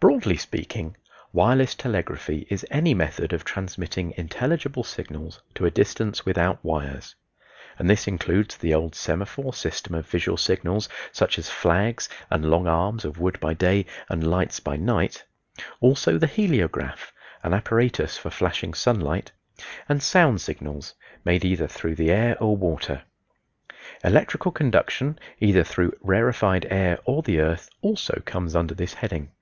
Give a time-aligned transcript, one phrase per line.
[0.00, 0.96] Broadly speaking,
[1.32, 7.16] "Wireless Telegraphy" is any method of transmitting intelligible signals to a distance without wires;
[7.80, 12.68] and this includes the old Semaphore systems of visual signals, such as flags and long
[12.68, 15.24] arms of wood by day, and lights by night;
[15.80, 17.12] also the Heliograph
[17.42, 19.32] (an apparatus for flashing sunlight),
[19.88, 20.94] and Sound Signals,
[21.24, 23.02] made either through the air or water.
[24.04, 29.32] Electrical conduction, either through rarefied air or the earth, also comes under this heading.